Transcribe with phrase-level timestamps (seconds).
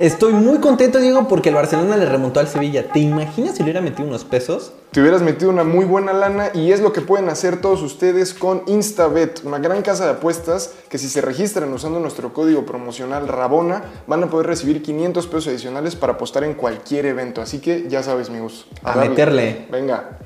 [0.00, 2.90] Estoy muy contento, Diego, porque el Barcelona le remontó al Sevilla.
[2.90, 4.72] ¿Te imaginas si le hubiera metido unos pesos?
[4.90, 8.34] Te hubieras metido una muy buena lana y es lo que pueden hacer todos ustedes
[8.34, 13.28] con Instabet, una gran casa de apuestas que si se registran usando nuestro código promocional
[13.28, 17.40] Rabona van a poder recibir 500 pesos adicionales para apostar en cualquier evento.
[17.40, 18.66] Así que ya sabes, amigos.
[18.82, 19.68] A meterle.
[19.70, 20.18] Venga.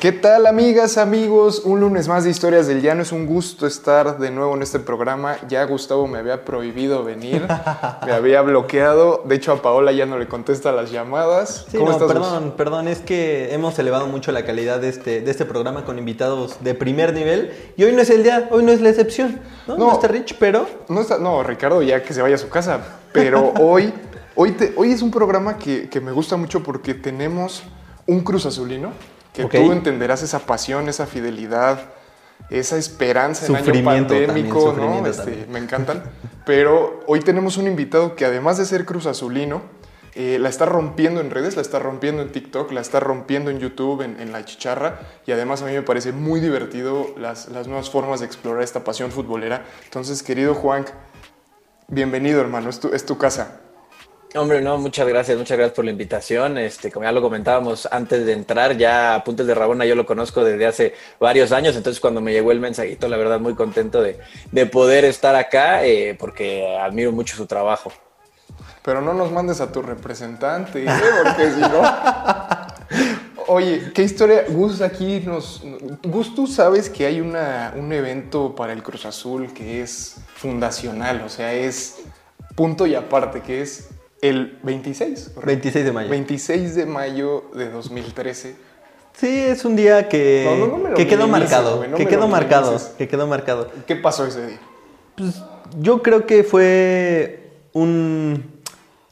[0.00, 1.60] ¿Qué tal amigas, amigos?
[1.62, 3.02] Un lunes más de Historias del Llano.
[3.02, 5.36] Es un gusto estar de nuevo en este programa.
[5.46, 7.46] Ya Gustavo me había prohibido venir,
[8.06, 9.22] me había bloqueado.
[9.26, 11.66] De hecho, a Paola ya no le contesta las llamadas.
[11.70, 12.88] Sí, no, perdón, perdón.
[12.88, 16.74] Es que hemos elevado mucho la calidad de este, de este programa con invitados de
[16.74, 17.52] primer nivel.
[17.76, 19.38] Y hoy no es el día, hoy no es la excepción.
[19.66, 20.66] No, no, está Rich, pero...
[20.88, 22.80] No, está, no, Ricardo, ya que se vaya a su casa.
[23.12, 23.92] Pero hoy,
[24.34, 27.62] hoy, te, hoy es un programa que, que me gusta mucho porque tenemos
[28.06, 28.92] un Cruz Azulino
[29.48, 31.80] que tú entenderás esa pasión, esa fidelidad,
[32.50, 34.70] esa esperanza en año Sufrimiento también, pandémico, ¿no?
[34.70, 36.02] sufrimiento Este, me encantan.
[36.44, 39.62] Pero hoy tenemos un invitado que además de ser Cruz Azulino,
[40.16, 43.60] eh, la está rompiendo en redes, la está rompiendo en TikTok, la está rompiendo en
[43.60, 47.68] YouTube, en, en La Chicharra, y además a mí me parece muy divertido las, las
[47.68, 49.64] nuevas formas de explorar esta pasión futbolera.
[49.84, 50.84] Entonces, querido Juan,
[51.86, 53.60] bienvenido hermano, es tu, es tu casa.
[54.36, 56.56] Hombre, no, muchas gracias, muchas gracias por la invitación.
[56.56, 60.44] Este, como ya lo comentábamos antes de entrar, ya Apuntes de Rabona yo lo conozco
[60.44, 64.20] desde hace varios años, entonces cuando me llegó el mensajito, la verdad muy contento de,
[64.52, 67.90] de poder estar acá, eh, porque admiro mucho su trabajo.
[68.84, 70.88] Pero no nos mandes a tu representante, ¿eh?
[71.24, 71.82] porque si no...
[73.48, 74.44] Oye, ¿qué historia?
[74.48, 75.60] Gus, aquí nos...
[76.04, 81.22] Gus, tú sabes que hay una, un evento para el Cruz Azul que es fundacional,
[81.22, 81.96] o sea, es
[82.54, 83.88] punto y aparte, que es
[84.22, 85.30] el 26.
[85.34, 85.46] ¿correcto?
[85.46, 86.10] 26 de mayo.
[86.10, 88.54] 26 de mayo de 2013.
[89.12, 91.78] Sí, es un día que, No, no, no que quedó marcado.
[91.78, 92.70] güey, que quedó marcado.
[92.72, 92.94] minimices.
[92.96, 93.70] Que quedó marcado.
[93.86, 94.60] ¿Qué pasó ese día?
[95.16, 95.42] Pues
[95.78, 98.59] yo creo que fue un,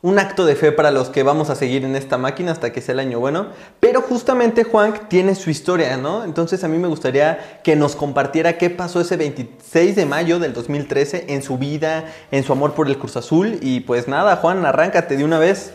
[0.08, 2.80] un acto de fe para los que vamos a seguir en esta máquina hasta que
[2.80, 3.48] sea el año bueno.
[3.78, 6.24] Pero justamente Juan tiene su historia, ¿no?
[6.24, 10.54] Entonces a mí me gustaría que nos compartiera qué pasó ese 26 de mayo del
[10.54, 13.58] 2013 en su vida, en su amor por el Cruz Azul.
[13.60, 15.74] Y pues nada, Juan, arráncate de una vez.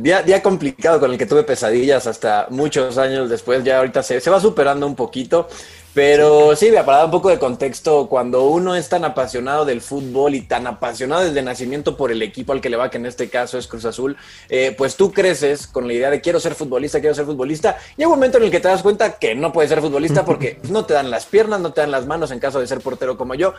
[0.00, 4.20] Día, día complicado con el que tuve pesadillas hasta muchos años después, ya ahorita se,
[4.20, 5.48] se va superando un poquito,
[5.96, 10.34] pero sí, para dar un poco de contexto, cuando uno es tan apasionado del fútbol
[10.34, 13.30] y tan apasionado desde nacimiento por el equipo al que le va, que en este
[13.30, 14.14] caso es Cruz Azul,
[14.50, 18.02] eh, pues tú creces con la idea de quiero ser futbolista, quiero ser futbolista, y
[18.02, 20.60] hay un momento en el que te das cuenta que no puedes ser futbolista porque
[20.68, 23.16] no te dan las piernas, no te dan las manos en caso de ser portero
[23.16, 23.54] como yo,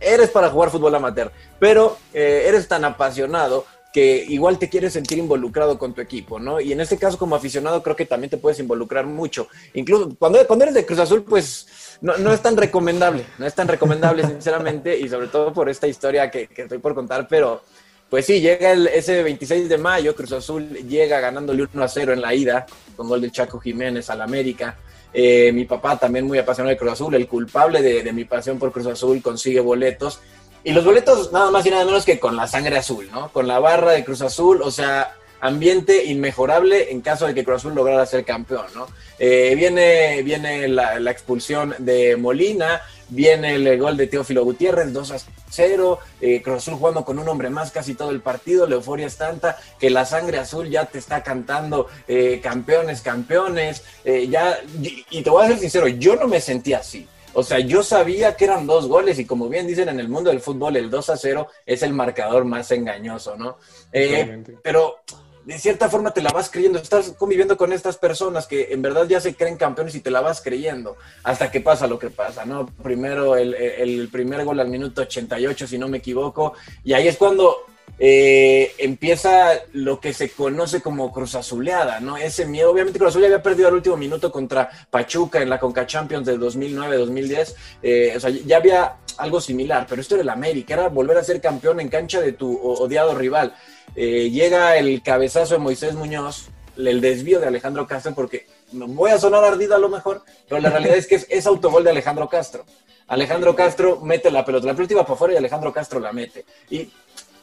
[0.00, 5.18] eres para jugar fútbol amateur, pero eh, eres tan apasionado que igual te quieres sentir
[5.18, 6.60] involucrado con tu equipo, ¿no?
[6.60, 9.46] Y en este caso, como aficionado, creo que también te puedes involucrar mucho.
[9.72, 11.68] Incluso cuando, cuando eres de Cruz Azul, pues
[12.00, 15.86] no, no es tan recomendable, no es tan recomendable, sinceramente, y sobre todo por esta
[15.86, 17.62] historia que, que estoy por contar, pero
[18.10, 22.14] pues sí, llega el, ese 26 de mayo, Cruz Azul llega ganándole 1 a 0
[22.14, 22.66] en la ida,
[22.96, 24.76] con gol del Chaco Jiménez al América.
[25.12, 28.58] Eh, mi papá, también muy apasionado de Cruz Azul, el culpable de, de mi pasión
[28.58, 30.18] por Cruz Azul, consigue boletos.
[30.66, 33.30] Y los boletos nada más y nada menos que con la sangre azul, ¿no?
[33.30, 37.56] Con la barra de Cruz Azul, o sea, ambiente inmejorable en caso de que Cruz
[37.56, 38.86] Azul lograra ser campeón, ¿no?
[39.18, 42.80] Eh, viene viene la, expulsión de Molina,
[43.10, 45.16] viene el gol de Teófilo Gutiérrez, 2 a
[45.50, 49.06] 0, eh, Cruz Azul jugando con un hombre más casi todo el partido, la euforia
[49.06, 54.58] es tanta que la sangre azul ya te está cantando eh, campeones, campeones, eh, ya,
[54.82, 57.06] y, y te voy a ser sincero, yo no me sentí así.
[57.34, 60.30] O sea, yo sabía que eran dos goles y como bien dicen en el mundo
[60.30, 63.58] del fútbol, el 2 a 0 es el marcador más engañoso, ¿no?
[63.92, 64.96] Eh, pero
[65.44, 69.06] de cierta forma te la vas creyendo, estás conviviendo con estas personas que en verdad
[69.06, 72.44] ya se creen campeones y te la vas creyendo hasta que pasa lo que pasa,
[72.44, 72.66] ¿no?
[72.82, 77.16] Primero el, el primer gol al minuto 88, si no me equivoco, y ahí es
[77.16, 77.66] cuando
[77.98, 82.16] eh, empieza lo que se conoce como Cruz Azuleada, ¿no?
[82.16, 85.86] Ese miedo, obviamente Cruz Azul había perdido al último minuto contra Pachuca en la Conca
[85.86, 90.74] Champions del 2009-2010, eh, o sea, ya había algo similar, pero esto era el América,
[90.74, 93.54] era volver a ser campeón en cancha de tu odiado rival.
[93.94, 99.18] Eh, llega el cabezazo de Moisés Muñoz, el desvío de Alejandro Castro, porque voy a
[99.18, 102.28] sonar ardido a lo mejor, pero la realidad es que es, es autogol de Alejandro
[102.28, 102.64] Castro.
[103.06, 106.44] Alejandro Castro mete la pelota, la pelota iba para afuera y Alejandro Castro la mete.
[106.70, 106.90] Y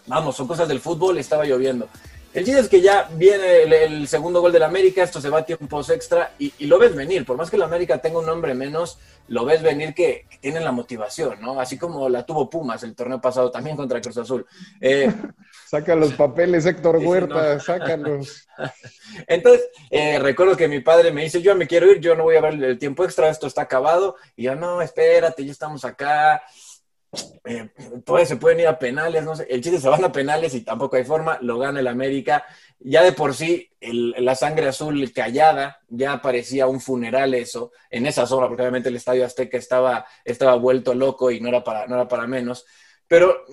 [0.07, 1.87] vamos, son cosas del fútbol, estaba lloviendo.
[2.33, 5.39] El chiste es que ya viene el, el segundo gol del América, esto se va
[5.39, 7.25] a tiempos extra y, y lo ves venir.
[7.25, 10.63] Por más que el América tenga un nombre menos, lo ves venir que, que tienen
[10.63, 11.59] la motivación, ¿no?
[11.59, 14.45] Así como la tuvo Pumas el torneo pasado también contra Cruz Azul.
[14.79, 15.11] Eh,
[15.69, 17.59] Saca los papeles, Héctor Huerta, no.
[17.59, 18.47] sácalos.
[19.27, 22.35] Entonces, eh, recuerdo que mi padre me dice, yo me quiero ir, yo no voy
[22.35, 24.15] a ver el tiempo extra, esto está acabado.
[24.35, 26.43] Y yo, no, espérate, ya estamos acá.
[27.43, 27.69] Eh,
[28.25, 29.45] se pueden ir a penales, no sé.
[29.49, 32.45] El chiste se van a penales y tampoco hay forma, lo gana el América.
[32.79, 38.25] Ya de por sí, la sangre azul callada, ya parecía un funeral eso, en esa
[38.25, 41.95] zona, porque obviamente el Estadio Azteca estaba, estaba vuelto loco y no era para, no
[41.95, 42.65] era para menos.
[43.07, 43.45] Pero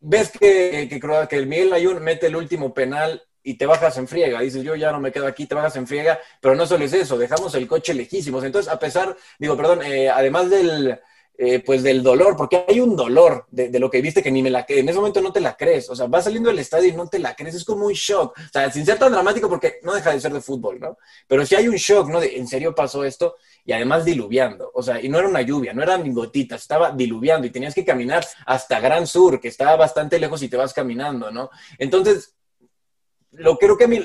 [0.00, 4.08] ves que, que, que el Miguel Ayun mete el último penal y te bajas en
[4.08, 4.40] friega.
[4.40, 6.92] Dices, yo ya no me quedo aquí, te bajas en friega, pero no solo es
[6.92, 8.42] eso, dejamos el coche lejísimos.
[8.42, 10.98] Entonces, a pesar, digo, perdón, eh, además del,
[11.38, 14.48] eh, pues del dolor, porque hay un dolor de, lo que viste que ni me
[14.48, 15.90] la que en ese momento no te la crees.
[15.90, 18.38] O sea, vas saliendo del estadio y no te la crees, es como un shock.
[18.38, 20.96] O sea, sin ser tan dramático, porque no deja de ser de fútbol, ¿no?
[21.26, 22.20] Pero sí hay un shock, ¿no?
[22.20, 23.36] De, ¿en serio pasó esto?
[23.64, 24.70] Y además diluviando.
[24.72, 27.84] O sea, y no era una lluvia, no eran gotitas, estaba diluviando y tenías que
[27.84, 31.50] caminar hasta Gran Sur, que estaba bastante lejos y te vas caminando, ¿no?
[31.78, 32.34] Entonces,
[33.32, 34.00] lo creo que a mí,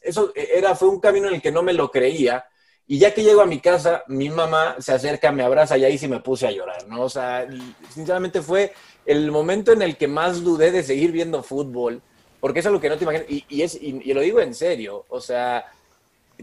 [0.00, 2.46] eso era, fue un camino en el que no me lo creía.
[2.88, 5.98] Y ya que llego a mi casa, mi mamá se acerca, me abraza y ahí
[5.98, 7.02] sí me puse a llorar, ¿no?
[7.02, 7.46] O sea,
[7.90, 8.72] sinceramente fue
[9.04, 12.00] el momento en el que más dudé de seguir viendo fútbol,
[12.38, 15.04] porque es algo que no te imaginas, y, y es, y lo digo en serio,
[15.08, 15.64] o sea,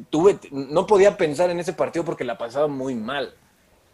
[0.10, 3.34] tuve, no podía pensar en ese partido porque la pasaba muy mal.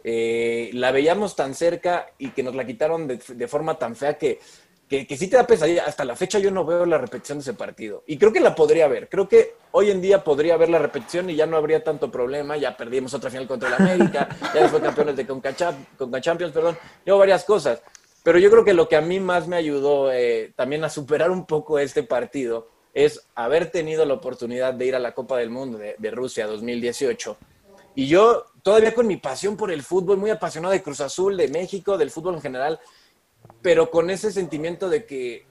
[0.02, 4.16] Eh, la veíamos tan cerca y que nos la quitaron de, de forma tan fea
[4.16, 4.40] que,
[4.90, 5.84] que, que sí te da pesadilla.
[5.86, 8.02] Hasta la fecha yo no veo la repetición de ese partido.
[8.06, 9.08] Y creo que la podría ver.
[9.08, 12.56] Creo que hoy en día podría ver la repetición y ya no habría tanto problema.
[12.58, 16.52] Ya perdimos otra final contra el América, ya fue campeones de Conca, Champ- Conca Champions,
[16.52, 16.76] perdón.
[17.06, 17.80] Llevo varias cosas.
[18.22, 21.30] Pero yo creo que lo que a mí más me ayudó eh, también a superar
[21.30, 25.48] un poco este partido es haber tenido la oportunidad de ir a la Copa del
[25.50, 27.36] Mundo de, de Rusia 2018.
[27.94, 31.48] Y yo, todavía con mi pasión por el fútbol, muy apasionado de Cruz Azul, de
[31.48, 32.80] México, del fútbol en general,
[33.62, 35.46] pero con ese sentimiento de que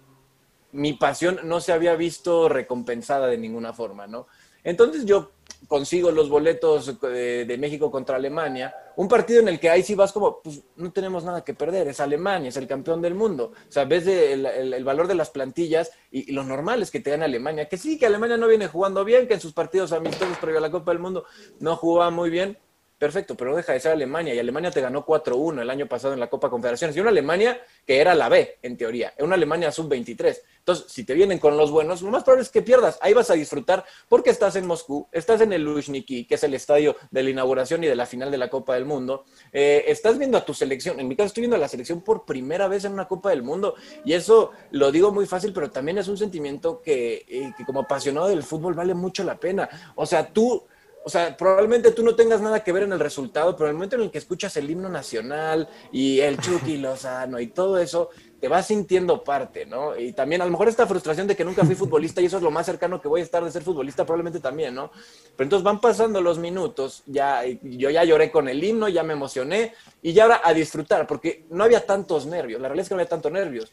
[0.72, 4.28] mi pasión no se había visto recompensada de ninguna forma, ¿no?
[4.63, 5.31] Entonces yo
[5.68, 9.96] consigo los boletos de, de México contra Alemania, un partido en el que ahí sí
[9.96, 13.54] vas como, pues no tenemos nada que perder, es Alemania, es el campeón del mundo,
[13.54, 17.12] o sea, ves el, valor de las plantillas y, y lo normal es que te
[17.12, 20.38] gane Alemania, que sí, que Alemania no viene jugando bien, que en sus partidos amistosos
[20.38, 21.25] previo a la Copa del Mundo
[21.60, 22.57] no jugaba muy bien,
[23.00, 26.13] perfecto, pero no deja de ser Alemania y Alemania te ganó 4-1 el año pasado
[26.13, 29.72] en la Copa Confederaciones y una Alemania que era la B, en teoría, una Alemania
[29.72, 30.42] sub-23.
[30.60, 33.00] Entonces, si te vienen con los buenos, lo más probable es que pierdas.
[33.01, 36.54] Ahí vas a disfrutar porque estás en Moscú, estás en el Luzhniki, que es el
[36.54, 39.25] estadio de la inauguración y de la final de la Copa del Mundo.
[39.52, 41.00] Eh, estás viendo a tu selección.
[41.00, 43.42] En mi caso, estoy viendo a la selección por primera vez en una Copa del
[43.42, 43.75] Mundo.
[44.06, 47.80] Y eso lo digo muy fácil, pero también es un sentimiento que, eh, que como
[47.80, 49.69] apasionado del fútbol vale mucho la pena.
[49.95, 50.68] O sea, tú
[51.09, 53.73] o sea, probablemente tú no tengas nada que ver en el resultado, pero en el
[53.77, 58.11] momento en el que escuchas el himno nacional y el Chucky Lozano y todo eso,
[58.39, 59.97] te vas sintiendo parte, ¿no?
[59.97, 62.44] Y también a lo mejor esta frustración de que nunca fui futbolista y eso es
[62.44, 64.91] lo más cercano que voy a estar de ser futbolista, probablemente también, ¿no?
[65.35, 69.13] Pero entonces van pasando los minutos, ya yo ya lloré con el himno, ya me
[69.13, 69.73] emocioné
[70.03, 73.01] y ya ahora a disfrutar, porque no había tantos nervios, la realidad es que no
[73.01, 73.71] había tantos nervios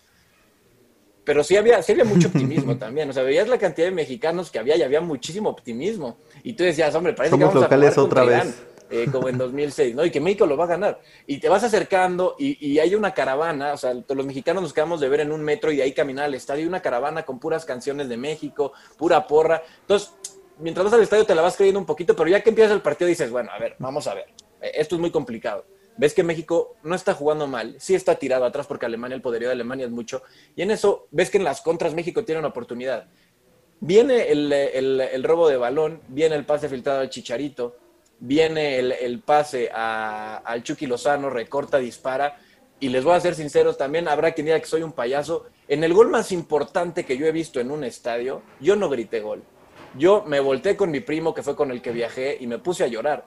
[1.27, 3.11] pero sí había, sí había mucho optimismo también.
[3.11, 6.17] O sea, veías la cantidad de mexicanos que había y había muchísimo optimismo.
[6.45, 8.45] Y tú decías, hombre, parece Somos que vamos locales a jugar otra vez.
[8.45, 8.55] Irán,
[8.89, 10.05] eh, como en 2006, ¿no?
[10.05, 11.01] Y que México lo va a ganar.
[11.27, 15.01] Y te vas acercando y, y hay una caravana, o sea, los mexicanos nos quedamos
[15.01, 17.65] de ver en un metro y de ahí caminar al estadio, una caravana con puras
[17.65, 19.61] canciones de México, pura porra.
[19.81, 20.13] Entonces,
[20.61, 22.83] mientras vas al estadio te la vas creyendo un poquito, pero ya que empiezas el
[22.83, 24.27] partido dices, bueno, a ver, vamos a ver,
[24.61, 25.65] esto es muy complicado.
[25.99, 29.49] Ves que México no está jugando mal, sí está tirado atrás porque Alemania, el poderío
[29.49, 30.23] de Alemania es mucho,
[30.55, 33.09] y en eso ves que en las contras México tiene una oportunidad.
[33.81, 37.77] Viene el, el- robo de balón, viene el pase filtrado al Chicharito,
[38.21, 42.39] viene el, el pase a- al Chucky Lozano, recorta, dispara,
[42.79, 45.47] y les voy a ser sinceros, también habrá quien diga que soy un payaso.
[45.67, 49.21] En el gol más importante que yo he visto en un estadio, yo no grité
[49.21, 49.43] gol.
[49.97, 52.85] Yo me volteé con mi primo, que fue con el que viajé, y me puse
[52.85, 53.25] a llorar.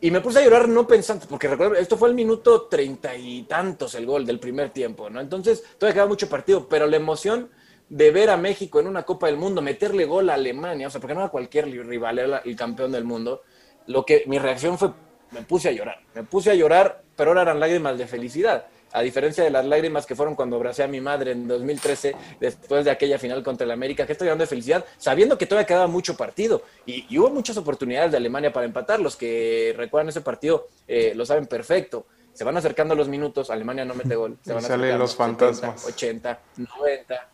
[0.00, 3.44] Y me puse a llorar no pensando, porque recuerdo, esto fue el minuto treinta y
[3.44, 5.20] tantos el gol del primer tiempo, ¿no?
[5.20, 7.50] Entonces, todavía queda mucho partido, pero la emoción
[7.88, 11.00] de ver a México en una Copa del Mundo, meterle gol a Alemania, o sea,
[11.00, 13.42] porque no era cualquier rival, era el campeón del mundo,
[13.86, 14.90] lo que mi reacción fue,
[15.30, 18.66] me puse a llorar, me puse a llorar, pero ahora eran lágrimas de felicidad.
[18.92, 22.84] A diferencia de las lágrimas que fueron cuando abracé a mi madre en 2013, después
[22.84, 25.86] de aquella final contra el América, que estoy llorando de felicidad, sabiendo que todavía quedaba
[25.86, 26.62] mucho partido.
[26.86, 29.00] Y, y hubo muchas oportunidades de Alemania para empatar.
[29.00, 32.06] Los que recuerdan ese partido eh, lo saben perfecto.
[32.32, 34.36] Se van acercando los minutos, Alemania no mete gol.
[34.42, 35.80] Se Y van salen los fantasmas.
[35.80, 37.28] 70, 80, 90.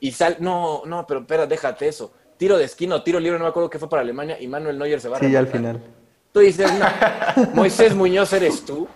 [0.00, 2.12] y sal, no, no, pero espera, déjate eso.
[2.36, 4.78] Tiro de esquina o tiro libre, no me acuerdo qué fue para Alemania, y Manuel
[4.78, 5.80] Neuer se va a Sí, al final.
[6.32, 6.86] Tú dices, no,
[7.54, 8.86] Moisés Muñoz eres tú.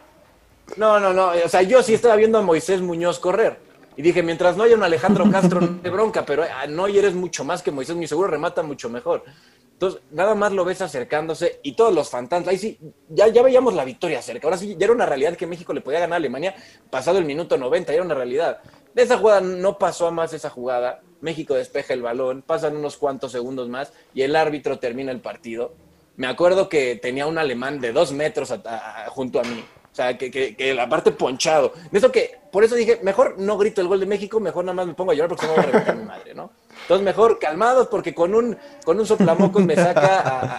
[0.76, 1.32] No, no, no.
[1.44, 3.58] O sea, yo sí estaba viendo a Moisés Muñoz correr.
[3.96, 7.44] Y dije, mientras no haya un Alejandro Castro, no bronca, pero a Neuer es mucho
[7.44, 9.24] más que Moisés, mi seguro remata mucho mejor.
[9.72, 13.74] Entonces, nada más lo ves acercándose y todos los fantasmas, ahí sí, ya, ya veíamos
[13.74, 14.46] la victoria cerca.
[14.46, 16.54] Ahora sí, ya era una realidad que México le podía ganar a Alemania
[16.90, 18.60] pasado el minuto 90, ya era una realidad.
[18.94, 21.00] De esa jugada no pasó a más esa jugada.
[21.20, 25.74] México despeja el balón, pasan unos cuantos segundos más y el árbitro termina el partido.
[26.16, 28.54] Me acuerdo que tenía un alemán de dos metros
[29.08, 29.64] junto a mí.
[29.92, 31.72] O sea, que, que, que la parte ponchado.
[31.90, 34.74] De eso que, por eso dije, mejor no grito el gol de México, mejor nada
[34.74, 36.50] más me pongo a llorar porque se me va a reventar mi madre, ¿no?
[36.82, 40.58] Entonces, mejor calmados porque con un, con un soplamocos me saca a, a-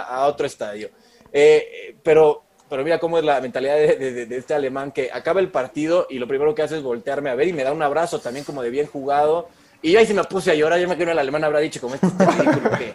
[0.00, 0.88] a- a otro estadio.
[1.32, 5.40] Eh, pero, pero mira cómo es la mentalidad de, de- de este alemán que acaba
[5.40, 7.82] el partido y lo primero que hace es voltearme a ver y me da un
[7.82, 9.48] abrazo también como de bien jugado.
[9.82, 11.58] Y yo ahí sí me puse a llorar, yo me creo que el alemán habrá
[11.60, 12.94] dicho como este está ridículo que...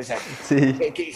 [0.00, 0.72] o sea, Sí.
[0.78, 1.14] que- que-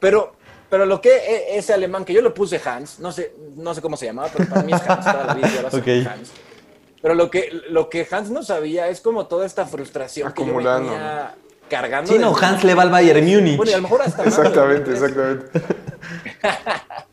[0.00, 0.34] pero,
[0.72, 3.82] pero lo que e- ese alemán, que yo le puse Hans, no sé, no sé
[3.82, 6.06] cómo se llamaba, pero para mí es Hans, toda la vida ahora soy Ok.
[6.08, 6.30] Hans.
[7.02, 10.46] Pero lo que, lo que Hans no sabía es como toda esta frustración que yo
[10.46, 11.34] Acumulando, venía
[11.68, 12.10] cargando.
[12.10, 13.58] Sí, no, Hans le va al Bayern Múnich.
[13.58, 15.46] Bueno, y a lo mejor hasta Exactamente, 2003.
[15.50, 15.60] exactamente.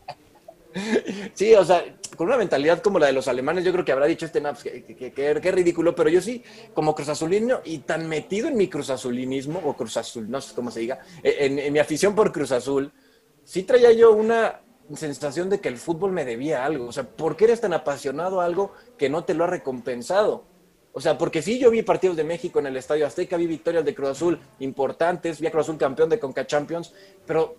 [1.34, 1.84] Sí, o sea,
[2.16, 4.62] con una mentalidad como la de los alemanes, yo creo que habrá dicho este Naps
[4.62, 8.46] que, que, que- que- que ridículo, pero yo sí, como Cruz Azulino y tan metido
[8.46, 11.72] en mi Cruz Azulinismo, o Cruz Azul, no sé cómo se diga, eh, en, en
[11.72, 12.92] mi afición por Cruz Azul,
[13.50, 14.60] sí traía yo una
[14.94, 16.86] sensación de que el fútbol me debía algo.
[16.86, 20.44] O sea, ¿por qué eres tan apasionado a algo que no te lo ha recompensado?
[20.92, 23.84] O sea, porque sí, yo vi partidos de México en el Estadio Azteca, vi victorias
[23.84, 26.94] de Cruz Azul importantes, vi a Cruz Azul campeón de Conca Champions,
[27.26, 27.56] pero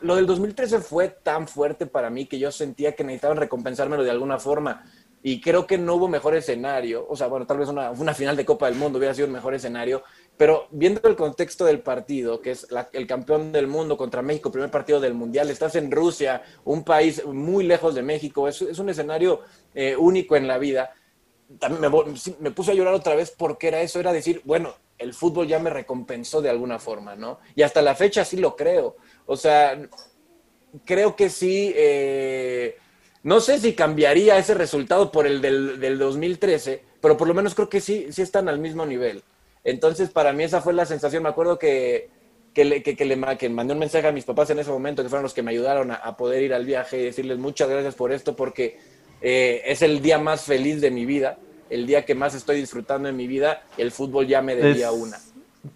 [0.00, 4.10] lo del 2013 fue tan fuerte para mí que yo sentía que necesitaban recompensármelo de
[4.10, 4.84] alguna forma.
[5.22, 7.06] Y creo que no hubo mejor escenario.
[7.08, 9.32] O sea, bueno, tal vez una, una final de Copa del Mundo hubiera sido el
[9.32, 10.02] mejor escenario.
[10.36, 14.50] Pero viendo el contexto del partido, que es la- el campeón del mundo contra México,
[14.50, 18.88] primer partido del Mundial, estás en Rusia, un país muy lejos de México, es, un
[18.88, 19.40] escenario
[19.74, 20.92] eh, único en la vida.
[21.80, 21.88] Me,
[22.40, 25.58] me puse a llorar otra vez porque era eso, era decir, bueno, el fútbol ya
[25.58, 27.38] me recompensó de alguna forma, ¿no?
[27.54, 28.96] Y hasta la fecha sí lo creo.
[29.26, 29.78] O sea,
[30.84, 31.72] creo que sí.
[31.76, 32.76] eh,
[33.22, 37.54] no sé si cambiaría ese resultado por el del, del 2013, pero por lo menos
[37.54, 39.22] creo que sí, sí están al mismo nivel.
[39.64, 41.22] Entonces, para mí esa fue la sensación.
[41.22, 42.08] Me acuerdo que,
[42.52, 45.02] que, le, que, que le que mandé un mensaje a mis papás en ese momento,
[45.02, 47.68] que fueron los que me ayudaron a, a poder ir al viaje y decirles muchas
[47.68, 48.78] gracias por esto, porque
[49.22, 51.38] eh, es el día más feliz de mi vida,
[51.70, 53.62] el día que más estoy disfrutando en mi vida.
[53.78, 55.18] El fútbol ya me debía Es- una.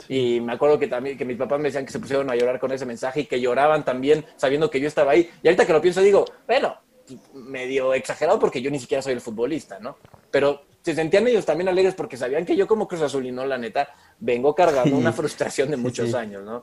[0.07, 2.61] Y me acuerdo que también que mis papás me decían que se pusieron a llorar
[2.61, 5.31] con ese mensaje y que lloraban también sabiendo que yo estaba ahí.
[5.43, 6.77] Y ahorita que lo pienso digo, bueno,
[7.33, 9.97] medio exagerado porque yo ni siquiera soy el futbolista, ¿no?
[10.31, 13.89] Pero se sentían ellos también alegres porque sabían que yo como Cruz Azulino, la neta,
[14.19, 15.01] vengo cargando Sí.
[15.01, 16.17] una frustración de muchos sí.
[16.17, 16.63] años, ¿no?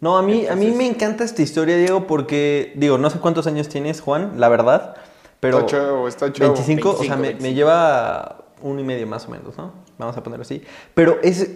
[0.00, 3.46] No, a mí, a mí me encanta esta historia, Diego, porque, digo, no sé cuántos
[3.46, 4.96] años tienes, Juan, la verdad,
[5.38, 5.60] pero...
[5.60, 6.54] Está chavo, está chavo.
[6.54, 7.42] 25, o sea, 25, me, 25.
[7.42, 9.72] me lleva uno y medio más o menos, ¿no?
[9.98, 10.62] Vamos a ponerlo así.
[10.94, 11.50] Pero es,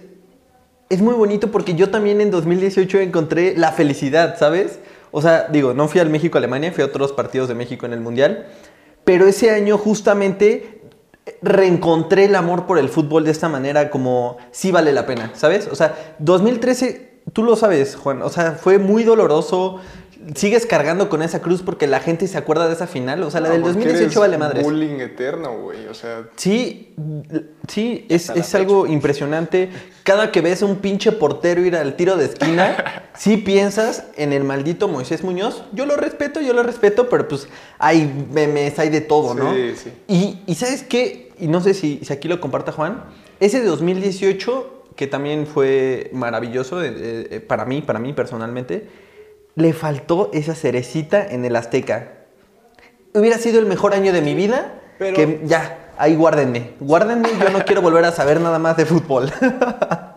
[0.88, 4.78] es muy bonito porque yo también en 2018 encontré la felicidad, ¿sabes?
[5.10, 8.00] O sea, digo, no fui al México-Alemania, fui a otros partidos de México en el
[8.00, 8.46] Mundial,
[9.04, 10.75] pero ese año justamente
[11.42, 15.68] reencontré el amor por el fútbol de esta manera como sí vale la pena, ¿sabes?
[15.70, 19.80] O sea, 2013, tú lo sabes, Juan, o sea, fue muy doloroso.
[20.34, 23.22] Sigues cargando con esa cruz porque la gente se acuerda de esa final.
[23.22, 24.64] O sea, la No, del porque 2018 eres vale madres.
[24.64, 25.86] Bullying eterno, güey.
[25.86, 26.94] O sea, Sí,
[27.68, 29.70] sí, es, es algo impresionante.
[30.02, 34.32] Cada que ves a un pinche portero ir al tiro de esquina, sí piensas en
[34.32, 35.64] el maldito Moisés Muñoz.
[35.72, 39.54] Yo lo respeto, yo lo respeto, pero pues hay memes, hay de todo, ¿no?
[39.54, 39.92] Sí, sí.
[40.08, 41.32] Y, y ¿sabes qué?
[41.38, 43.04] Y no sé si, si aquí lo comparta Juan.
[43.40, 48.88] Ese de 2018, que también fue maravilloso eh, eh, para mí, para mí personalmente,
[49.56, 52.12] le faltó esa cerecita en el Azteca.
[53.14, 56.74] Hubiera sido el mejor año de mi vida, Pero- que ya, ahí guárdenme.
[56.78, 59.32] Guárdenme, yo no quiero volver a saber nada más de fútbol.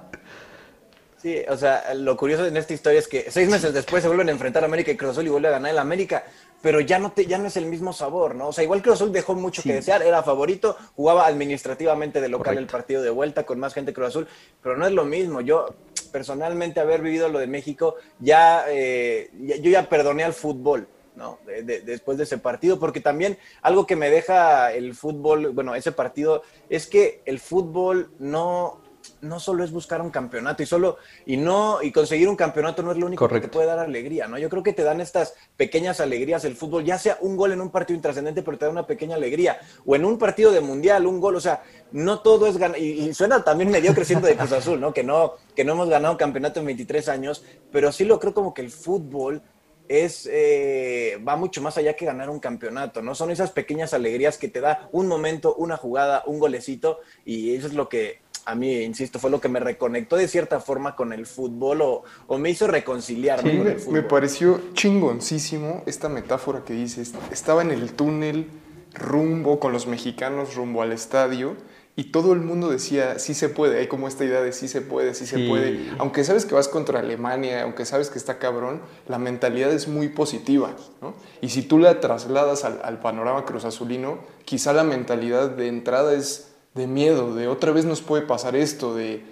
[1.21, 4.29] Sí, o sea, lo curioso en esta historia es que seis meses después se vuelven
[4.29, 6.23] a enfrentar a América y Cruz Azul y vuelve a ganar el América,
[6.61, 8.49] pero ya no, te, ya no es el mismo sabor, ¿no?
[8.49, 12.57] O sea, igual Cruz Azul dejó mucho que desear, era favorito, jugaba administrativamente de local
[12.57, 14.27] el partido de vuelta con más gente Cruz Azul,
[14.61, 15.41] pero no es lo mismo.
[15.41, 15.73] Yo,
[16.11, 20.87] personalmente, haber vivido lo de México, ya, eh, ya- yo ya perdoné al fútbol.
[21.15, 21.37] ¿no?
[21.45, 25.75] De- de- después de ese partido, porque también algo que me deja el fútbol, bueno,
[25.75, 28.79] ese partido, es que el fútbol no,
[29.21, 32.91] no solo es buscar un campeonato y solo y no y conseguir un campeonato no
[32.91, 33.49] es lo único que Correcto.
[33.49, 34.37] te puede dar alegría, ¿no?
[34.37, 37.61] Yo creo que te dan estas pequeñas alegrías el fútbol, ya sea un gol en
[37.61, 41.05] un partido intrascendente, pero te da una pequeña alegría o en un partido de mundial,
[41.05, 44.35] un gol, o sea, no todo es ganar y, y suena también medio creciendo de
[44.35, 44.93] Cruz Azul, ¿no?
[44.93, 48.33] Que no que no hemos ganado un campeonato en 23 años, pero sí lo creo
[48.33, 49.41] como que el fútbol
[49.89, 53.15] es eh, va mucho más allá que ganar un campeonato, ¿no?
[53.15, 57.67] Son esas pequeñas alegrías que te da un momento, una jugada, un golecito, y eso
[57.67, 61.13] es lo que a mí, insisto, fue lo que me reconectó de cierta forma con
[61.13, 63.93] el fútbol o, o me hizo reconciliarme Sí, con me, el fútbol.
[63.93, 67.13] me pareció chingoncísimo esta metáfora que dices.
[67.31, 68.47] Estaba en el túnel
[68.93, 71.55] rumbo con los mexicanos rumbo al estadio
[71.95, 74.79] y todo el mundo decía, sí se puede, hay como esta idea de sí se
[74.79, 75.89] puede, sí, se puede.
[75.97, 80.07] Aunque sabes que vas contra Alemania, aunque sabes que está cabrón, la mentalidad es muy
[80.07, 81.13] positiva, ¿no?
[81.41, 86.48] Y si tú la trasladas al, al panorama cruzazulino, quizá la mentalidad de entrada es
[86.75, 89.23] de miedo, de otra vez nos puede pasar esto, de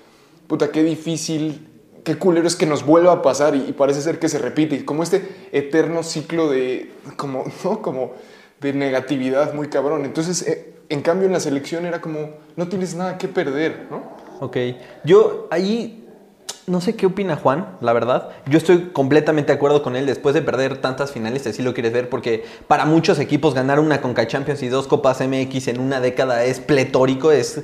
[0.47, 1.67] puta, qué difícil,
[2.03, 5.03] qué culero es que nos vuelva a pasar y, parece ser que se repite, como
[5.03, 7.81] este eterno ciclo de, como, ¿no?
[7.81, 8.13] Como
[8.61, 10.05] de negatividad muy cabrón.
[10.05, 14.15] Entonces, eh, en cambio en la selección era como, no tienes nada que perder, ¿no?
[14.39, 14.57] Ok.
[15.03, 16.06] Yo ahí
[16.67, 18.29] no sé qué opina Juan, la verdad.
[18.45, 21.73] Yo estoy completamente de acuerdo con él después de perder tantas finales, si así lo
[21.73, 25.79] quieres ver, porque para muchos equipos ganar una Conca Champions y dos Copas MX en
[25.79, 27.63] una década es pletórico, es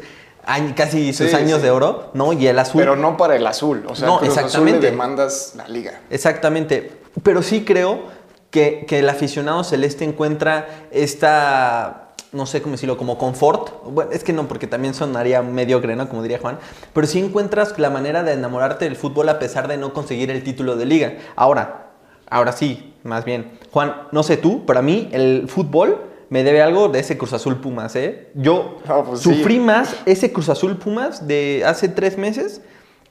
[0.76, 1.64] casi sus Sí, años sí.
[1.66, 2.32] de oro, ¿no?
[2.34, 2.80] Y el azul.
[2.82, 4.92] Pero no para el azul, o sea, No, Cruz Azul le exactamente.
[4.92, 6.00] demandas la liga.
[6.10, 6.92] Exactamente.
[7.24, 8.04] Pero sí creo
[8.52, 12.03] que, que el aficionado celeste encuentra esta,
[12.34, 13.84] no sé cómo decirlo, como confort.
[13.86, 16.10] Bueno, es que no, porque también sonaría mediocre, ¿no?
[16.10, 16.60] Como diría Juan.
[16.94, 20.44] Pero sí encuentras la manera de enamorarte del fútbol a pesar de no conseguir el
[20.44, 21.14] título de liga.
[21.36, 21.92] Ahora,
[22.30, 23.58] ahora sí, más bien.
[23.72, 27.58] Juan, no sé tú, para mí el fútbol me debe algo de ese Cruz Azul
[27.58, 28.30] Pumas, ¿eh?
[28.34, 29.34] Yo Ah, pues sí.
[29.36, 32.62] sufrí más ese Cruz Azul Pumas de hace tres meses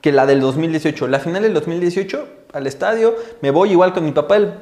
[0.00, 1.06] que la del 2018.
[1.06, 4.54] La final del 2018, al estadio, me voy igual con mi papá, el-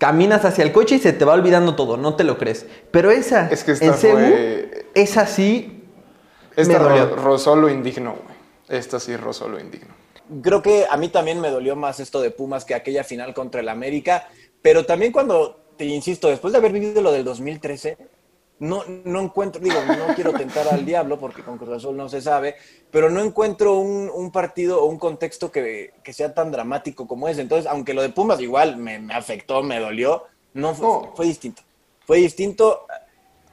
[0.00, 2.66] caminas hacia el coche y se te va olvidando todo, no te lo crees.
[2.90, 5.76] Pero esa, Es que esta en Cebu, fue- esa sí,
[6.56, 7.14] Esta Me dolió.
[7.16, 8.36] rozó lo indigno, güey.
[8.80, 9.94] Esta sí rozó lo indigno.
[10.42, 13.60] Creo que a mí también me dolió más esto de Pumas que aquella final contra
[13.60, 14.28] el América,
[14.62, 17.96] pero también cuando, te insisto, después de haber vivido lo del 2013,
[18.60, 22.20] no, no encuentro, digo, no quiero tentar al diablo porque con Cruz Azul no se
[22.20, 22.54] sabe,
[22.90, 27.26] pero no encuentro un, un partido o un contexto que, que sea tan dramático como
[27.28, 27.40] ese.
[27.40, 31.12] Entonces, aunque lo de Pumas igual me, me afectó, me dolió, no fue, No.
[31.16, 31.62] fue distinto.
[32.06, 32.86] Fue distinto.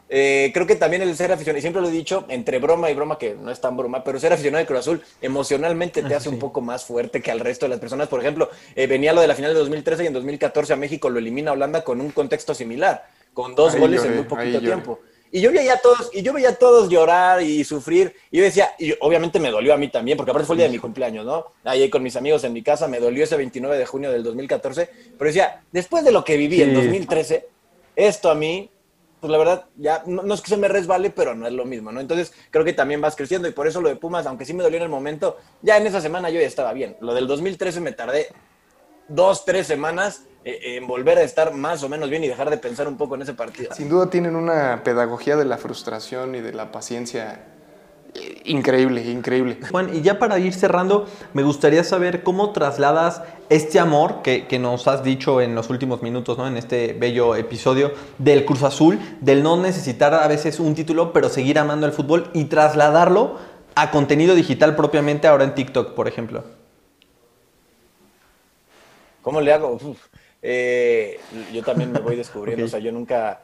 [0.09, 2.93] Eh, creo que también el ser aficionado, y siempre lo he dicho, entre broma y
[2.93, 6.29] broma, que no es tan broma, pero ser aficionado de Cruz Azul emocionalmente te hace
[6.29, 8.07] un poco más fuerte que al resto de las personas.
[8.07, 11.09] Por ejemplo, eh, venía lo de la final de 2013 y en 2014 a México
[11.09, 14.59] lo elimina Holanda con un contexto similar, con dos Ahí goles lloré, en muy poquito
[14.59, 14.65] lloré.
[14.65, 14.99] tiempo.
[15.31, 18.15] Y yo veía a todos, y yo veía a todos llorar y sufrir.
[18.31, 20.67] Y yo decía, y obviamente me dolió a mí también, porque aparte fue el día
[20.67, 21.45] de mi cumpleaños, ¿no?
[21.63, 24.89] Ahí con mis amigos en mi casa, me dolió ese 29 de junio del 2014.
[25.17, 26.75] Pero decía, después de lo que viví en Sí.
[26.75, 27.47] 2013,
[27.95, 28.69] esto a mí,
[29.19, 31.65] pues la verdad, ya no, no es que se me resbale, pero no es lo
[31.65, 31.99] mismo, ¿no?
[31.99, 34.63] Entonces creo que también vas creciendo y por eso lo de Pumas, aunque sí me
[34.63, 36.95] dolió en el momento, ya en esa semana yo ya estaba bien.
[37.01, 38.27] Lo del 2013 me tardé
[39.07, 42.87] dos, tres semanas en volver a estar más o menos bien y dejar de pensar
[42.87, 43.73] un poco en ese partido.
[43.73, 47.43] Sin duda tienen una pedagogía de la frustración y de la paciencia
[48.13, 49.59] eh, increíble, increíble.
[49.69, 54.59] Juan, y ya para ir cerrando, me gustaría saber cómo trasladas este amor que, que
[54.59, 56.47] nos has dicho en los últimos minutos, ¿no?
[56.47, 61.29] En este bello episodio del Cruz Azul, del no necesitar a veces un título, pero
[61.29, 63.37] seguir amando el fútbol y trasladarlo
[63.75, 66.43] a contenido digital propiamente ahora en TikTok, por ejemplo.
[69.21, 69.73] ¿Cómo le hago?
[69.73, 69.97] Uf,
[70.41, 71.19] eh,
[71.53, 73.41] yo también me voy descubriendo, o sea, yo nunca...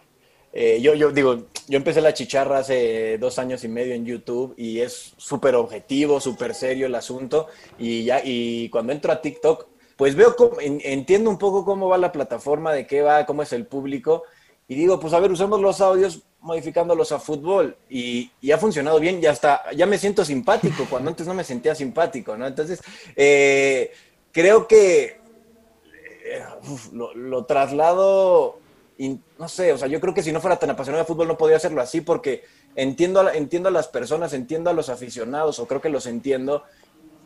[0.52, 4.54] eh, yo, yo digo, yo empecé la chicharra hace dos años y medio en YouTube
[4.58, 9.68] y es súper objetivo, súper serio el asunto y ya, y cuando entro a TikTok,
[9.96, 13.54] pues veo, cómo- entiendo un poco cómo va la plataforma, de qué va, cómo es
[13.54, 14.24] el público
[14.68, 19.00] y digo, pues a ver, usemos los audios modificándolos a fútbol y, y ha funcionado
[19.00, 22.46] bien y hasta ya me siento simpático cuando antes no me sentía simpático, ¿no?
[22.48, 22.82] Entonces,
[23.16, 23.92] eh,
[24.32, 25.23] creo que
[26.38, 28.60] eh, uf, lo, lo traslado,
[29.38, 31.38] no sé, o sea, yo creo que si no fuera tan apasionado de fútbol no
[31.38, 32.44] podría hacerlo así porque
[32.76, 36.64] entiendo a, entiendo a las personas, entiendo a los aficionados, o creo que los entiendo,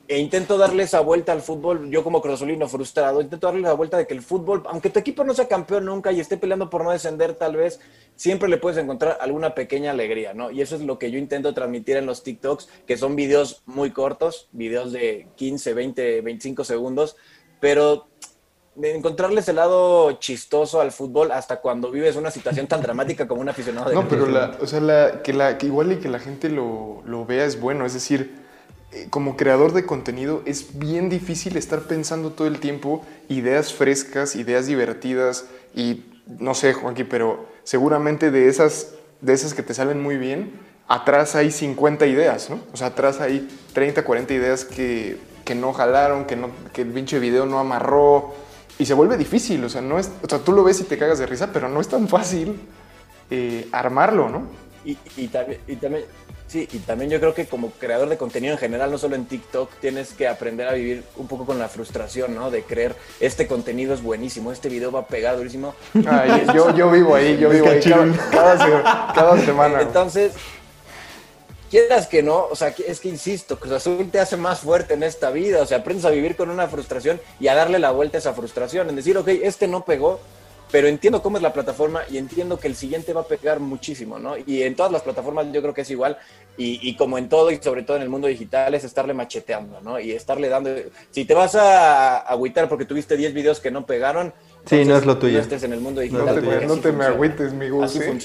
[0.07, 3.97] e intento darle esa vuelta al fútbol, yo como cruzolino frustrado, intento darle la vuelta
[3.97, 6.85] de que el fútbol, aunque tu equipo no sea campeón nunca y esté peleando por
[6.85, 7.81] no descender tal vez,
[8.15, 10.49] siempre le puedes encontrar alguna pequeña alegría, ¿no?
[10.49, 13.91] Y eso es lo que yo intento transmitir en los TikToks, que son videos muy
[13.91, 17.17] cortos, videos de 15, 20, 25 segundos,
[17.59, 18.07] pero
[18.81, 23.49] encontrarles el lado chistoso al fútbol hasta cuando vives una situación tan dramática como un
[23.49, 26.19] aficionado de No, pero la, o sea, la, que, la, que igual y que la
[26.19, 27.85] gente lo, lo vea es bueno.
[27.85, 28.35] Es decir,
[28.91, 34.35] eh, como creador de contenido es bien difícil estar pensando todo el tiempo ideas frescas,
[34.35, 36.05] ideas divertidas y
[36.39, 40.53] no sé, Juanqui, pero seguramente de esas, de esas que te salen muy bien,
[40.87, 42.59] atrás hay 50 ideas, ¿no?
[42.73, 46.89] O sea, atrás hay 30, 40 ideas que, que no jalaron, que, no, que el
[46.89, 48.33] pinche video no amarró
[48.79, 50.97] y se vuelve difícil, o sea, no es, o sea, tú lo ves y te
[50.97, 52.59] cagas de risa, pero no es tan fácil
[53.29, 54.43] eh, armarlo, ¿no?
[54.85, 56.05] Y, y también, y también,
[56.47, 59.25] sí, y también yo creo que como creador de contenido en general, no solo en
[59.25, 62.51] TikTok, tienes que aprender a vivir un poco con la frustración, ¿no?
[62.51, 65.73] De creer, este contenido es buenísimo, este video va a pegar durísimo.
[66.07, 67.81] Ay, yo, yo vivo ahí, yo vivo ahí
[68.31, 69.81] cada, cada semana.
[69.81, 70.33] Entonces,
[71.69, 75.03] quieras que no, o sea, es que insisto, Cruz Azul te hace más fuerte en
[75.03, 78.17] esta vida, o sea, aprendes a vivir con una frustración y a darle la vuelta
[78.17, 80.19] a esa frustración, en decir, ok, este no pegó,
[80.71, 84.19] pero entiendo cómo es la plataforma y entiendo que el siguiente va a pegar muchísimo,
[84.19, 84.35] ¿no?
[84.37, 86.17] Y en todas las plataformas yo creo que es igual,
[86.57, 89.79] y, y como en todo y sobre todo en el mundo digital, es estarle macheteando,
[89.81, 89.99] ¿no?
[89.99, 90.71] Y estarle dando,
[91.11, 94.33] si te vas a agüitar porque tuviste 10 videos que no pegaron,
[94.69, 95.33] Sí, no entonces es lo tuyo.
[95.37, 96.25] No estés en el mundo digital.
[96.25, 97.07] No te, me, no te me funciona.
[97.07, 98.17] agüites, mi Gus, Así ¿eh?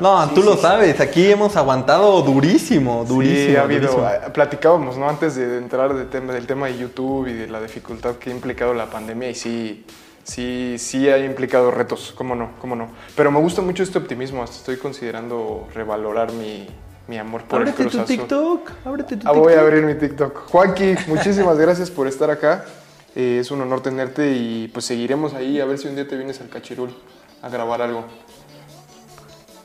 [0.00, 1.00] No, no, tú lo sabes.
[1.00, 3.46] Aquí hemos aguantado durísimo, durísimo.
[3.50, 4.04] Sí, ha habido, durísimo.
[4.06, 5.08] ah, platicábamos, ¿no?
[5.08, 8.32] Antes de entrar del tema, del tema de YouTube y de la dificultad que ha
[8.34, 9.84] implicado la pandemia y sí,
[10.24, 12.88] sí, sí ha implicado retos, cómo no, cómo no.
[13.14, 16.66] Pero me gusta mucho este optimismo, hasta estoy considerando revalorar mi,
[17.06, 18.06] mi amor por el Ábrete Cruz tu Azul.
[18.06, 18.70] TikTok.
[18.84, 19.62] Ábrete tu Ah, voy a TikTok.
[19.62, 20.48] abrir mi TikTok.
[20.50, 22.64] Juanqui, muchísimas gracias por estar acá.
[23.16, 26.16] Eh, es un honor tenerte y pues seguiremos ahí a ver si un día te
[26.16, 26.94] vienes al Cachirul
[27.40, 28.04] a grabar algo.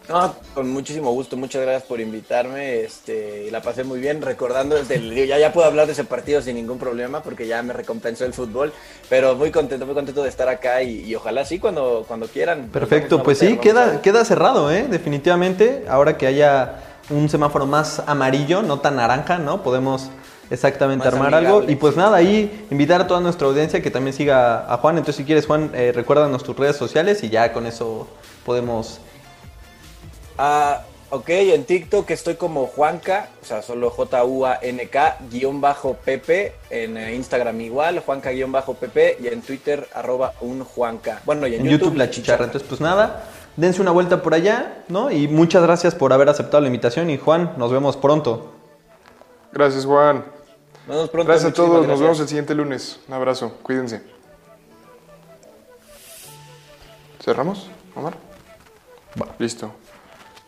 [0.08, 4.96] No, con muchísimo gusto, muchas gracias por invitarme, este, la pasé muy bien, recordando desde
[4.96, 8.26] el, ya, ya puedo hablar de ese partido sin ningún problema porque ya me recompensó
[8.26, 8.74] el fútbol,
[9.10, 12.70] pero muy contento, muy contento de estar acá y, y ojalá sí cuando, cuando quieran.
[12.74, 14.88] Perfecto, pues sí, queda, queda cerrado, ¿eh?
[14.90, 15.86] Definitivamente.
[15.88, 19.62] Ahora que haya un semáforo más amarillo, no tan naranja, ¿no?
[19.64, 20.10] Podemos
[20.52, 21.72] exactamente Más armar amigable, algo.
[21.72, 22.00] Y pues sí.
[22.00, 24.98] nada, ahí invitar a toda nuestra audiencia que también siga a Juan.
[24.98, 28.08] Entonces, si quieres, Juan, eh, recuérdanos tus redes sociales y ya con eso
[28.46, 29.00] podemos.
[30.38, 36.98] Ah, ok, en TikTok estoy como Juanca, o sea, solo J-U-A-N-K, guion bajo Pepe, en
[36.98, 41.22] eh, Instagram igual, Juanca guion bajo Pepe, y en Twitter, arroba un Juanca.
[41.26, 42.46] Bueno, y en, En YouTube, La Chicharra.
[42.46, 43.26] Entonces, pues nada,
[43.58, 45.12] dense una vuelta por allá, ¿no?
[45.12, 47.10] Y muchas gracias por haber aceptado la invitación.
[47.10, 48.54] Y Juan, nos vemos pronto.
[49.52, 50.24] Gracias, Juan.
[50.92, 51.32] Nos vemos pronto.
[51.32, 51.88] Gracias a todos.
[51.88, 53.00] Nos vemos el siguiente lunes.
[53.08, 53.54] Un abrazo.
[53.64, 54.02] Cuídense.
[57.24, 58.18] ¿Cerramos, Omar?
[59.40, 59.72] Listo.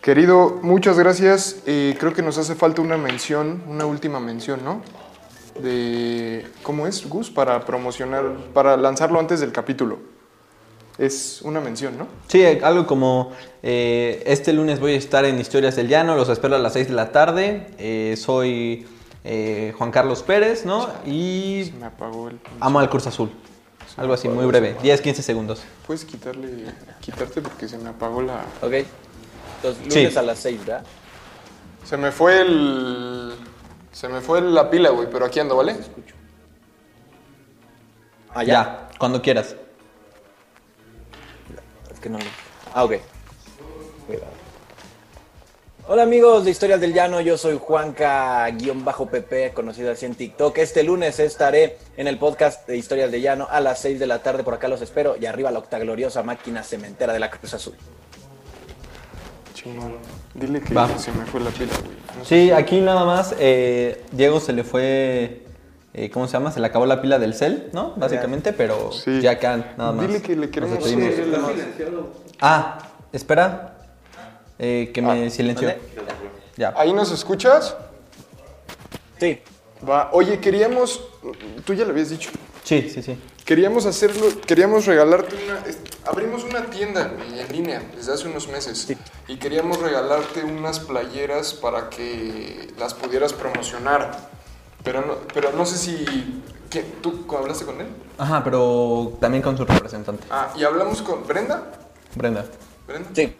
[0.01, 1.61] Querido, muchas gracias.
[1.65, 4.81] Eh, creo que nos hace falta una mención, una última mención, ¿no?
[5.61, 9.99] De cómo es, Gus, para promocionar, para lanzarlo antes del capítulo.
[10.97, 12.07] Es una mención, ¿no?
[12.27, 16.57] Sí, algo como eh, este lunes voy a estar en Historias del Llano, los espero
[16.57, 17.67] a las 6 de la tarde.
[17.77, 18.85] Eh, soy
[19.23, 20.87] eh, Juan Carlos Pérez, ¿no?
[21.05, 22.39] Y Se me apagó el.
[22.59, 23.31] amo al Cruz Azul.
[23.97, 25.61] Algo así, muy breve, 10-15 segundos.
[25.85, 26.65] Puedes quitarle,
[26.99, 28.43] quitarte porque se me apagó la.
[28.61, 28.73] Ok.
[29.57, 29.99] Entonces, Sí.
[29.99, 30.83] lunes a las 6, ¿verdad?
[31.83, 33.33] Se me fue el.
[33.91, 35.75] Se me fue la pila, güey, pero aquí ando, ¿vale?
[38.33, 39.55] Ah, ya, cuando quieras.
[41.93, 42.25] Es que no lo...
[42.73, 42.93] Ah, ok.
[45.85, 50.57] Hola amigos de Historias del Llano, yo soy Juanca-PP, conocido así en TikTok.
[50.59, 54.19] Este lunes estaré en el podcast de Historias del Llano a las 6 de la
[54.23, 55.17] tarde, por acá los espero.
[55.19, 57.73] Y arriba la octagloriosa máquina cementera de la Cruz Azul.
[59.53, 59.95] Chingón.
[60.33, 60.87] Dile que Va.
[60.97, 61.97] se me fue la pila, güey.
[62.17, 62.45] No sé.
[62.45, 65.43] Sí, aquí nada más, eh, Diego se le fue,
[65.93, 66.51] eh, ¿cómo se llama?
[66.51, 67.93] Se le acabó la pila del cel, ¿no?
[67.97, 69.19] Básicamente, pero Sí.
[69.19, 70.07] ya acá nada más.
[70.07, 71.35] Dile que le Nos queremos hacer el-
[72.39, 72.77] Ah,
[73.11, 73.72] espera,
[74.59, 75.73] eh, que me Ah, silenció.
[76.75, 77.75] ¿Ahí nos escuchas?
[79.19, 79.41] Sí,
[79.87, 80.09] Va.
[80.13, 81.01] Oye, queríamos.
[81.65, 82.29] Tú ya lo habías dicho.
[82.63, 83.19] Sí, sí, sí.
[83.43, 85.61] Queríamos hacerlo, queríamos regalarte una.
[86.05, 88.87] Abrimos una tienda en línea desde hace unos meses
[89.27, 94.29] y queríamos regalarte unas playeras para que las pudieras promocionar.
[94.85, 96.41] Pero no, pero no sé si.
[96.69, 96.83] ¿qué?
[97.01, 97.87] ¿Tú hablaste con él?
[98.17, 101.63] Ajá, pero también con su representante, Ah, y hablamos con Brenda.
[102.15, 102.45] Brenda.
[102.87, 103.09] Brenda.
[103.13, 103.35] sí.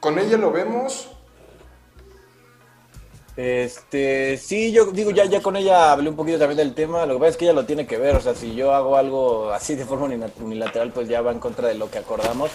[0.00, 1.10] Con ella lo vemos.
[3.36, 7.06] Este, sí, yo digo, ya, ya con ella hablé un poquito también del tema.
[7.06, 8.16] Lo que pasa es que ella lo tiene que ver.
[8.16, 10.08] O sea, si yo hago algo así de forma
[10.40, 12.50] unilateral, pues ya va en contra de lo que acordamos.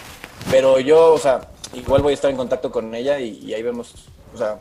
[0.50, 3.62] Pero yo, o sea, igual voy a estar en contacto con ella y, y ahí
[3.62, 3.94] vemos,
[4.34, 4.58] o sea,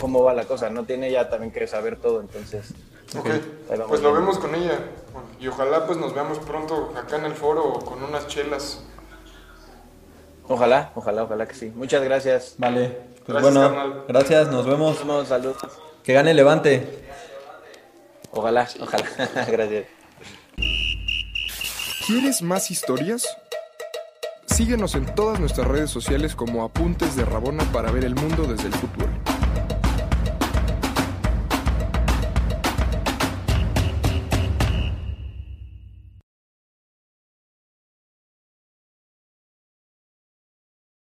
[0.00, 0.70] cómo va la cosa.
[0.70, 2.72] No tiene ella también que saber todo, entonces.
[3.18, 3.28] Ok,
[3.88, 4.78] pues lo vemos con ella.
[5.12, 8.82] Bueno, y ojalá pues nos veamos pronto acá en el foro con unas chelas.
[10.52, 11.72] Ojalá, ojalá, ojalá que sí.
[11.74, 12.56] Muchas gracias.
[12.58, 12.88] Vale,
[13.24, 14.04] pues Gracias, bueno, carnal.
[14.06, 14.90] gracias, nos vemos.
[14.90, 15.56] Nos vemos, saludos.
[16.04, 17.06] Que gane Levante.
[18.32, 19.04] Ojalá, ojalá.
[19.50, 19.86] Gracias.
[22.06, 23.26] ¿Quieres más historias?
[24.46, 28.66] Síguenos en todas nuestras redes sociales como Apuntes de Rabona para ver el mundo desde
[28.68, 29.08] el fútbol.